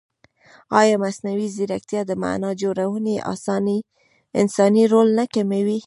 ایا 0.79 0.95
مصنوعي 1.03 1.47
ځیرکتیا 1.55 2.01
د 2.05 2.11
معنا 2.23 2.49
جوړونې 2.61 3.15
انساني 4.39 4.83
رول 4.93 5.07
نه 5.19 5.25
کموي؟ 5.33 5.77